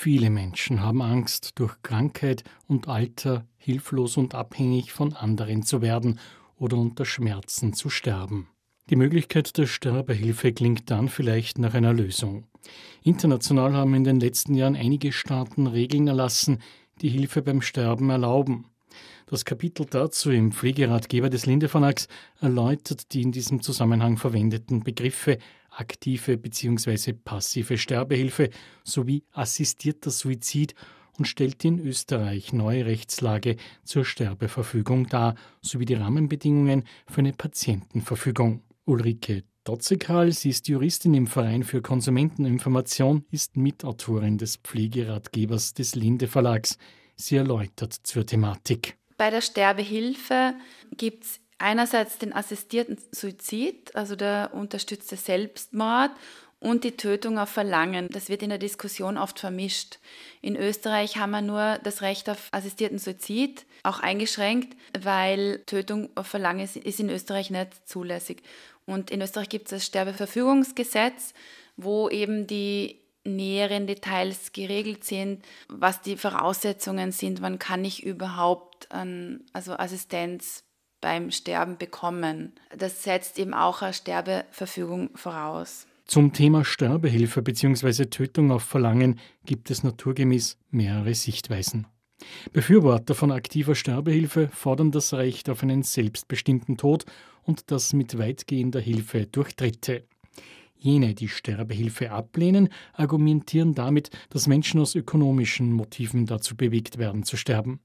[0.00, 6.20] Viele Menschen haben Angst, durch Krankheit und Alter hilflos und abhängig von anderen zu werden
[6.56, 8.46] oder unter Schmerzen zu sterben.
[8.90, 12.46] Die Möglichkeit der Sterbehilfe klingt dann vielleicht nach einer Lösung.
[13.02, 16.60] International haben in den letzten Jahren einige Staaten Regeln erlassen,
[17.00, 18.66] die Hilfe beim Sterben erlauben.
[19.26, 22.06] Das Kapitel dazu im Pflegeratgeber des Linde Verlags
[22.40, 25.38] erläutert die in diesem Zusammenhang verwendeten Begriffe
[25.78, 27.12] aktive bzw.
[27.12, 28.50] passive Sterbehilfe
[28.84, 30.74] sowie assistierter Suizid
[31.18, 38.62] und stellt in Österreich neue Rechtslage zur Sterbeverfügung dar, sowie die Rahmenbedingungen für eine Patientenverfügung.
[38.84, 46.26] Ulrike Dotzekal, sie ist Juristin im Verein für Konsumenteninformation, ist Mitautorin des Pflegeratgebers des Linde
[46.26, 46.78] Verlags.
[47.16, 48.96] Sie erläutert zur Thematik.
[49.18, 50.54] Bei der Sterbehilfe
[50.96, 56.10] gibt es einerseits den assistierten Suizid, also der unterstützte Selbstmord
[56.60, 58.08] und die Tötung auf Verlangen.
[58.10, 59.98] Das wird in der Diskussion oft vermischt.
[60.40, 66.26] In Österreich haben wir nur das Recht auf assistierten Suizid, auch eingeschränkt, weil Tötung auf
[66.26, 68.42] Verlangen ist in Österreich nicht zulässig.
[68.86, 71.34] Und in Österreich gibt es das Sterbeverfügungsgesetz,
[71.76, 78.90] wo eben die näheren Details geregelt sind, was die Voraussetzungen sind, wann kann ich überhaupt
[78.90, 80.64] an, also Assistenz
[81.00, 82.52] beim Sterben bekommen.
[82.76, 85.86] Das setzt eben auch eine Sterbeverfügung voraus.
[86.06, 88.06] Zum Thema Sterbehilfe bzw.
[88.06, 91.86] Tötung auf Verlangen gibt es naturgemäß mehrere Sichtweisen.
[92.52, 97.04] Befürworter von aktiver Sterbehilfe fordern das Recht auf einen selbstbestimmten Tod
[97.42, 100.04] und das mit weitgehender Hilfe durch Dritte.
[100.76, 107.36] Jene, die Sterbehilfe ablehnen, argumentieren damit, dass Menschen aus ökonomischen Motiven dazu bewegt werden zu
[107.36, 107.80] sterben.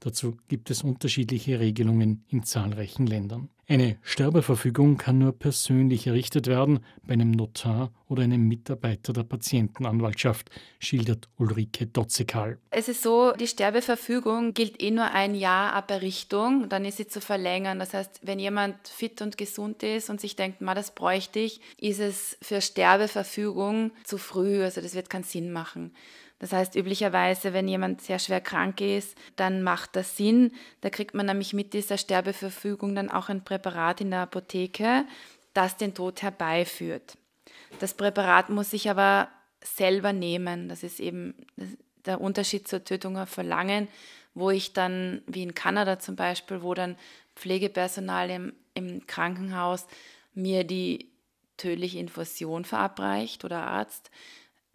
[0.00, 3.48] Dazu gibt es unterschiedliche Regelungen in zahlreichen Ländern.
[3.68, 10.50] Eine Sterbeverfügung kann nur persönlich errichtet werden, bei einem Notar oder einem Mitarbeiter der Patientenanwaltschaft,
[10.78, 12.58] schildert Ulrike Dotzekal.
[12.70, 17.08] Es ist so, die Sterbeverfügung gilt eh nur ein Jahr ab Errichtung, dann ist sie
[17.08, 17.80] zu verlängern.
[17.80, 21.60] Das heißt, wenn jemand fit und gesund ist und sich denkt, ma, das bräuchte ich,
[21.80, 25.92] ist es für Sterbeverfügung zu früh, also das wird keinen Sinn machen.
[26.38, 30.52] Das heißt, üblicherweise, wenn jemand sehr schwer krank ist, dann macht das Sinn.
[30.82, 35.04] Da kriegt man nämlich mit dieser Sterbeverfügung dann auch ein Präparat in der Apotheke,
[35.54, 37.16] das den Tod herbeiführt.
[37.80, 39.28] Das Präparat muss sich aber
[39.62, 40.68] selber nehmen.
[40.68, 41.34] Das ist eben
[42.04, 43.88] der Unterschied zur Tötung auf Verlangen,
[44.34, 46.96] wo ich dann, wie in Kanada zum Beispiel, wo dann
[47.34, 49.86] Pflegepersonal im, im Krankenhaus
[50.34, 51.10] mir die
[51.56, 54.10] tödliche Infusion verabreicht oder Arzt,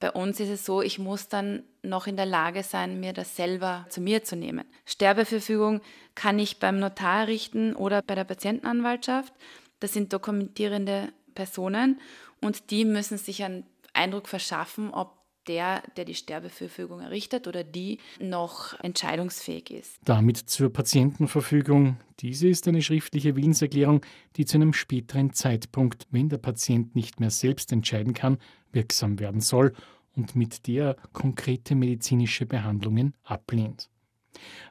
[0.00, 3.34] bei uns ist es so, ich muss dann noch in der Lage sein, mir das
[3.34, 4.64] selber zu mir zu nehmen.
[4.84, 5.80] Sterbeverfügung
[6.14, 9.32] kann ich beim Notar richten oder bei der Patientenanwaltschaft.
[9.80, 12.00] Das sind dokumentierende Personen
[12.40, 17.98] und die müssen sich einen Eindruck verschaffen, ob der, der die Sterbeverfügung errichtet oder die
[18.20, 19.96] noch entscheidungsfähig ist.
[20.04, 21.96] Damit zur Patientenverfügung.
[22.20, 24.04] Diese ist eine schriftliche Willenserklärung,
[24.36, 28.38] die zu einem späteren Zeitpunkt, wenn der Patient nicht mehr selbst entscheiden kann,
[28.72, 29.72] wirksam werden soll
[30.16, 33.88] und mit der konkrete medizinische Behandlungen ablehnt.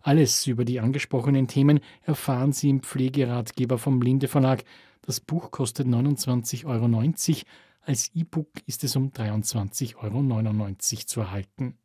[0.02, 4.64] Alles über die angesprochenen Themen erfahren Sie im Pflegeratgeber vom Linde Verlag.
[5.02, 7.04] Das Buch kostet 29,90 Euro.
[7.82, 10.76] Als E-Book ist es um 23,99 Euro
[11.06, 11.78] zu erhalten.